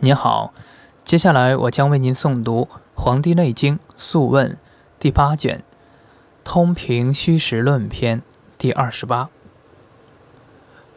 [0.00, 0.52] 您好，
[1.04, 4.52] 接下来我将为您诵读《黄帝内经·素问》
[4.98, 5.58] 第八卷
[6.42, 8.18] 《通平虚实论篇》
[8.58, 9.28] 第二十八。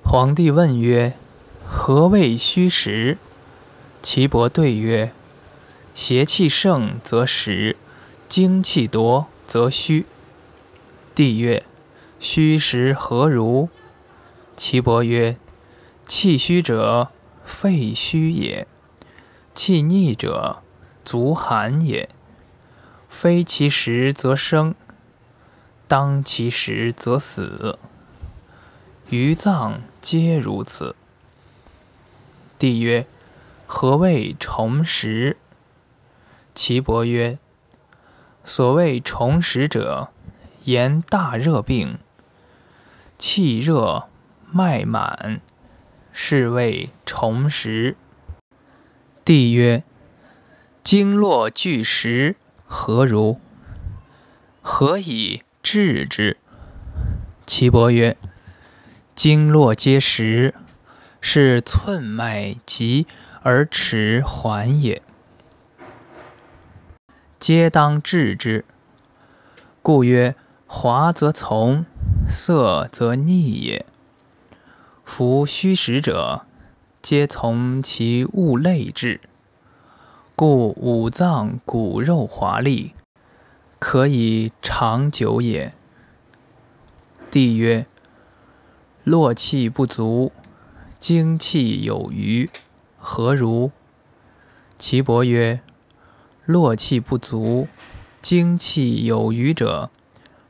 [0.03, 1.13] 皇帝问曰
[1.69, 3.17] ：“何谓虚实？”
[4.01, 5.11] 岐伯对曰
[5.93, 7.75] ：“邪气盛则实，
[8.27, 10.07] 精气夺则虚。”
[11.13, 11.63] 帝曰
[12.19, 13.69] ：“虚实何如？”
[14.57, 15.37] 岐伯曰
[16.07, 17.09] ：“气虚者，
[17.43, 18.67] 肺虚也。”
[19.55, 20.61] 气逆者，
[21.05, 22.09] 足寒也。
[23.07, 24.75] 非其时则生，
[25.87, 27.79] 当其时则死。
[29.09, 30.97] 余脏皆如此。
[32.59, 33.07] 帝曰：
[33.65, 35.37] 何谓重实？
[36.53, 37.37] 岐伯曰：
[38.43, 40.09] 所谓重实者，
[40.65, 41.97] 言大热病，
[43.17, 44.09] 气热
[44.51, 45.39] 脉满，
[46.11, 47.95] 是谓重实。
[49.25, 49.81] 帝曰
[50.85, 52.35] ：“经络俱实，
[52.67, 53.39] 何如？
[54.61, 56.37] 何以治之？”
[57.47, 58.17] 岐伯曰
[59.15, 60.53] ：“经络皆实，
[61.19, 63.07] 是寸脉急
[63.41, 65.01] 而迟缓也，
[67.39, 68.63] 皆当治之。
[69.81, 70.35] 故曰：
[70.67, 71.87] 滑则从，
[72.29, 73.87] 涩则逆也。
[75.03, 76.44] 夫虚实者。”
[77.05, 79.21] 皆从其物类治，
[80.35, 82.95] 故五脏骨肉华丽，
[83.77, 85.75] 可以长久也。
[87.29, 87.85] 帝曰：
[89.03, 90.31] 络气不足，
[90.97, 92.49] 精气有余，
[92.97, 93.69] 何如？
[94.75, 95.61] 岐伯曰：
[96.45, 97.67] 络气不足，
[98.19, 99.91] 精气有余者，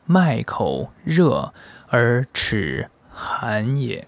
[0.05, 1.53] 脉口热
[1.89, 4.07] 而齿寒也。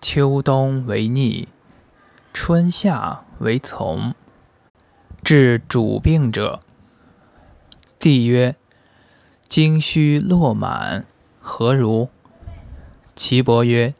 [0.00, 1.48] 秋冬为逆，
[2.32, 4.14] 春夏为从。
[5.22, 6.60] 治主病者，
[7.98, 8.56] 帝曰：
[9.46, 11.04] 精虚络满，
[11.38, 12.08] 何如？
[13.14, 13.92] 岐伯曰：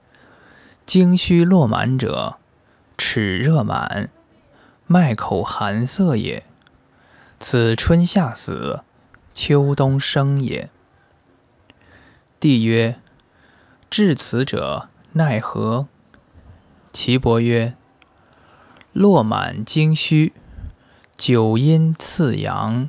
[0.86, 2.38] 精虚络满者，
[2.96, 4.08] 齿热满，
[4.86, 6.44] 脉口寒涩也。
[7.38, 8.80] 此春夏死，
[9.34, 10.70] 秋冬生也。
[12.40, 12.98] 帝曰：
[13.90, 14.88] 治此者。
[15.12, 15.88] 奈何？
[16.92, 17.74] 岐伯曰
[18.94, 20.32] ：“络满精虚，
[21.16, 22.88] 九阴次阳；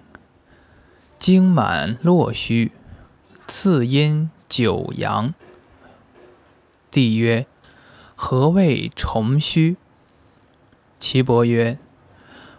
[1.18, 2.74] 精满络虚，
[3.48, 5.34] 次阴九阳。”
[6.92, 7.48] 帝曰
[8.16, 9.78] ：“何谓重虚？”
[11.00, 11.80] 岐伯曰：“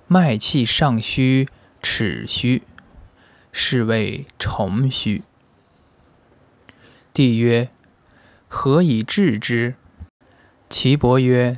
[0.08, 1.48] 脉气上虚，
[1.80, 2.64] 齿虚，
[3.52, 5.22] 是谓重虚。”
[7.14, 7.70] 帝曰。
[8.54, 9.76] 何以治之？
[10.68, 11.56] 岐伯曰：“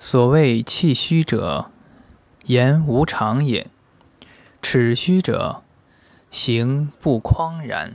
[0.00, 1.70] 所谓气虚者，
[2.46, 3.66] 言无常也；
[4.62, 5.62] 齿虚者，
[6.30, 7.90] 行不匡然；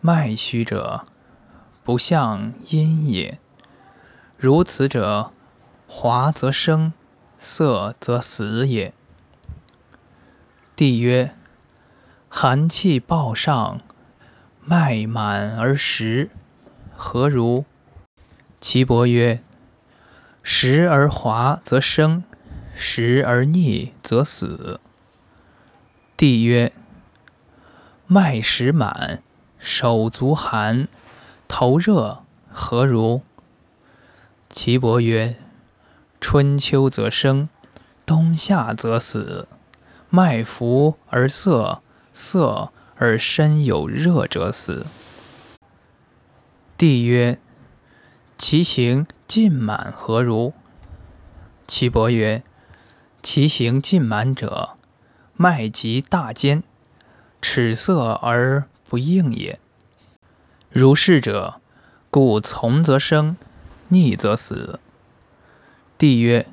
[0.00, 1.04] 脉虚者，
[1.82, 3.40] 不象阴也。
[4.38, 5.32] 如此者，
[5.88, 6.92] 华则生，
[7.36, 8.94] 色则死也。”
[10.76, 11.34] 帝曰
[12.30, 13.80] ：“寒气暴上，
[14.64, 16.30] 脉满而实。”
[17.04, 17.64] 何如？
[18.60, 19.42] 岐伯曰
[20.40, 22.22] ：“时而滑则生，
[22.76, 24.78] 时而逆则死。”
[26.16, 26.72] 帝曰
[28.06, 29.20] ：“脉实满，
[29.58, 30.86] 手足寒，
[31.48, 33.22] 头热，何如？”
[34.48, 35.34] 岐伯曰
[36.20, 37.48] ：“春秋则生，
[38.06, 39.48] 冬夏则死。
[40.08, 41.82] 脉浮而涩，
[42.14, 44.86] 涩而身有热者死。”
[46.82, 47.38] 帝曰
[48.36, 50.52] ：“其行尽满何如？”
[51.68, 52.42] 岐伯曰
[53.22, 54.70] ：“其行尽满者，
[55.36, 56.64] 脉急大坚，
[57.40, 59.60] 齿涩而不应也。
[60.70, 61.60] 如是者，
[62.10, 63.36] 故从则生，
[63.86, 64.80] 逆则死。”
[65.96, 66.48] 帝曰：“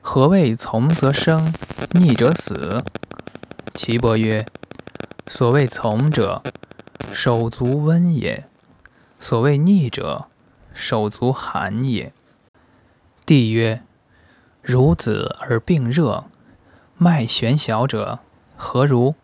[0.00, 1.52] 何谓从则生，
[1.90, 2.82] 逆则死？”
[3.74, 4.46] 岐伯曰
[5.28, 6.42] ：“所谓从者，
[7.12, 8.48] 手足温也。”
[9.22, 10.26] 所谓逆者，
[10.74, 12.12] 手足寒也。
[13.24, 13.84] 帝曰：
[14.64, 16.24] 孺子而病热，
[16.96, 18.18] 脉弦小者，
[18.56, 19.14] 何如？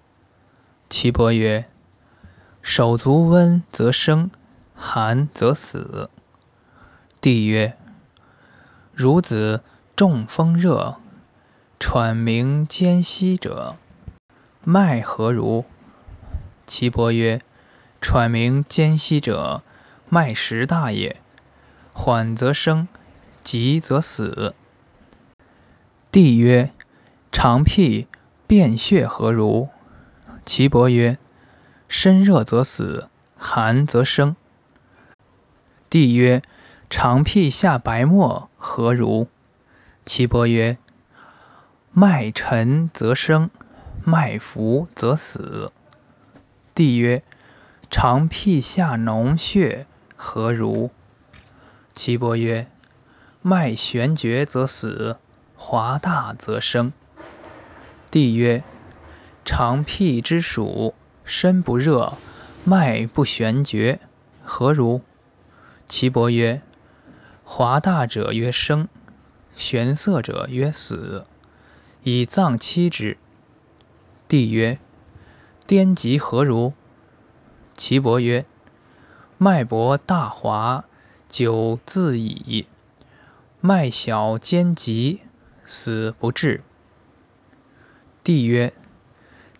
[0.88, 1.64] 岐伯曰：
[2.62, 4.30] 手足温则生，
[4.76, 6.08] 寒则死。
[7.20, 7.76] 帝曰：
[8.96, 9.64] 孺子
[9.96, 10.98] 中风热，
[11.80, 13.74] 喘鸣间息者，
[14.62, 15.64] 脉何如？
[16.68, 17.42] 岐伯曰：
[18.00, 19.64] 喘鸣间息者。
[20.10, 21.20] 脉实大也，
[21.92, 22.88] 缓则生，
[23.42, 24.54] 急则死。
[26.10, 26.70] 帝曰：
[27.30, 28.06] 长辟
[28.46, 29.68] 便血何如？
[30.46, 31.18] 岐伯曰：
[31.88, 34.34] 身热则死，寒则生。
[35.90, 36.42] 帝曰：
[36.88, 39.28] 长辟下白沫何如？
[40.06, 40.78] 岐伯曰：
[41.92, 43.50] 脉沉则生，
[44.04, 45.70] 脉浮则死。
[46.74, 47.22] 帝曰：
[47.90, 49.86] 长辟下脓血
[50.20, 50.90] 何如？
[51.94, 52.66] 岐伯曰：
[53.40, 55.16] 脉玄绝则死，
[55.54, 56.92] 华大则生。
[58.10, 58.64] 帝曰：
[59.44, 62.14] 长辟之属，身不热，
[62.64, 64.00] 脉不玄绝，
[64.42, 65.02] 何如？
[65.86, 66.62] 岐伯曰：
[67.44, 68.88] 华大者曰生，
[69.54, 71.26] 玄色者曰死，
[72.02, 73.16] 以脏期之。
[74.26, 74.80] 帝曰：
[75.64, 76.72] 颠急何如？
[77.76, 78.44] 岐伯曰：
[79.38, 80.84] 脉搏大滑。
[81.28, 82.66] 久自已，
[83.60, 85.20] 脉小兼急，
[85.62, 86.62] 死不治。
[88.24, 88.72] 帝曰：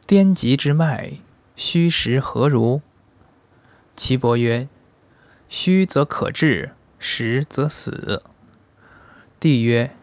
[0.07, 1.19] 颠急之脉，
[1.55, 2.81] 虚实何如？
[3.95, 4.67] 岐伯曰：
[5.51, 8.23] 虚则可治，实则死。
[9.39, 9.95] 帝曰：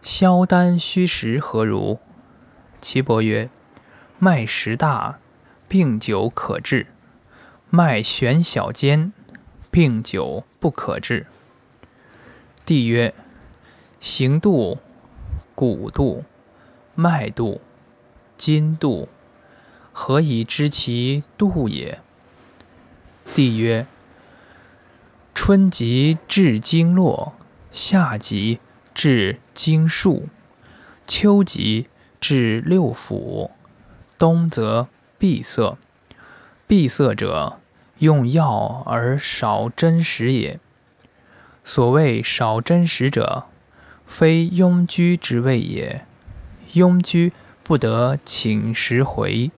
[0.00, 1.98] 消丹虚实何如？
[2.80, 3.50] 岐伯曰：
[4.18, 5.18] 脉实大，
[5.68, 6.86] 病久可治；
[7.70, 9.12] 脉悬小坚。
[9.70, 11.26] 病久不可治。
[12.64, 13.14] 帝曰：
[14.00, 14.78] 行度、
[15.54, 16.24] 骨度、
[16.94, 17.60] 脉度、
[18.36, 19.10] 筋度，
[19.92, 22.00] 何以知其度也？
[23.34, 23.86] 帝曰：
[25.34, 27.34] 春极至经络，
[27.70, 28.58] 夏极
[28.94, 30.28] 至经数，
[31.06, 31.88] 秋极
[32.18, 33.50] 至六腑，
[34.18, 34.88] 冬则
[35.18, 35.76] 闭塞。
[36.68, 37.58] 闭塞者。
[37.98, 40.60] 用药而少真实也。
[41.64, 43.46] 所谓少真实者，
[44.06, 46.04] 非庸居之谓也。
[46.74, 47.32] 庸居
[47.64, 49.50] 不得寝食回，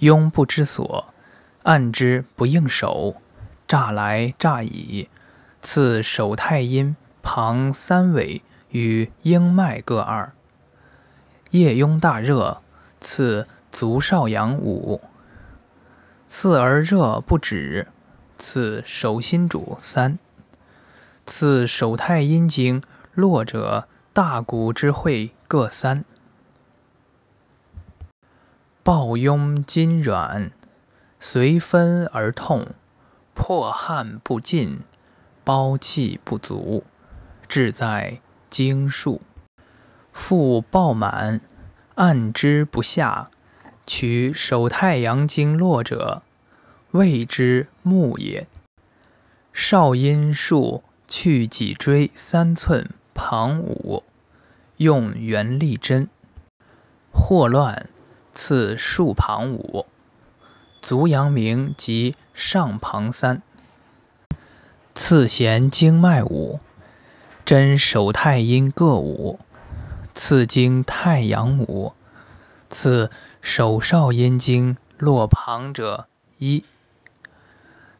[0.00, 1.06] 庸不知所，
[1.62, 3.16] 按之不应手，
[3.66, 5.08] 诈来诈已。
[5.62, 8.42] 次手太阴旁三尾
[8.72, 10.32] 与阴脉各二。
[11.52, 12.60] 夜庸大热，
[13.00, 15.00] 次足少阳五。
[16.34, 17.88] 次而热不止，
[18.38, 20.18] 次手心主三，
[21.26, 22.82] 次手太阴经
[23.12, 26.06] 络者，大骨之会各三。
[28.82, 30.50] 抱拥筋软，
[31.20, 32.68] 随分而痛，
[33.34, 34.80] 破汗不尽，
[35.44, 36.84] 胞气不足，
[37.46, 39.20] 志在经数。
[40.14, 41.42] 腹暴满，
[41.96, 43.28] 按之不下。
[43.86, 46.22] 取手太阳经络者，
[46.92, 48.46] 谓之木也。
[49.52, 54.02] 少阴数去脊椎三寸旁五，
[54.78, 56.08] 用圆力针。
[57.12, 57.88] 霍乱
[58.32, 59.84] 刺竖旁五，
[60.80, 63.42] 足阳明及上旁三。
[64.94, 66.60] 刺弦经脉五，
[67.44, 69.38] 针手太阴各五，
[70.14, 71.92] 刺经太阳五，
[72.72, 73.12] 刺。
[73.44, 76.06] 手少阴经络旁者
[76.38, 76.64] 一，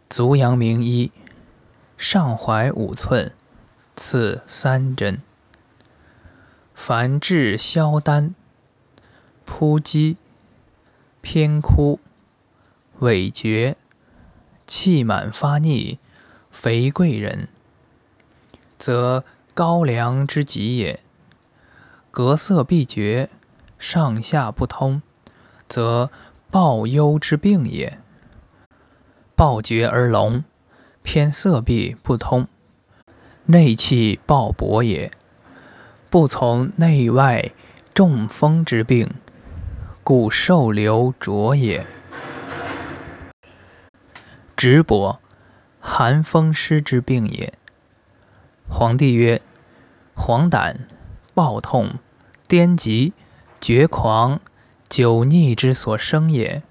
[0.08, 1.10] 足阳明一，
[1.96, 3.34] 上踝五寸，
[3.96, 5.20] 刺三针。
[6.76, 8.36] 凡治消丹、
[9.44, 10.16] 扑积、
[11.20, 11.98] 偏枯、
[13.00, 13.76] 痿厥、
[14.68, 15.98] 气满发逆、
[16.52, 17.48] 肥贵人，
[18.78, 21.00] 则高粱之疾也。
[22.12, 23.28] 隔色必绝，
[23.82, 25.02] 上下不通。
[25.68, 26.10] 则
[26.50, 27.98] 暴忧之病也。
[29.34, 30.44] 暴厥而聋，
[31.02, 32.46] 偏色闭不通，
[33.46, 35.10] 内气暴薄也。
[36.08, 37.50] 不从内外
[37.92, 39.10] 中风之病，
[40.04, 41.86] 故受流浊也。
[44.54, 45.20] 直薄，
[45.80, 47.54] 寒风湿之病也。
[48.68, 49.40] 皇帝曰：
[50.14, 50.76] 黄疸、
[51.32, 51.94] 暴痛、
[52.46, 53.14] 癫疾、
[53.62, 54.40] 绝狂。
[54.88, 56.62] 久逆之所生也，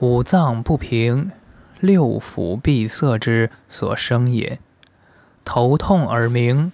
[0.00, 1.32] 五脏不平、
[1.80, 4.60] 六腑闭塞之所生也，
[5.42, 6.70] 头痛耳鸣、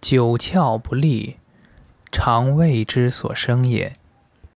[0.00, 1.36] 九窍不利、
[2.10, 3.94] 肠胃之所生也。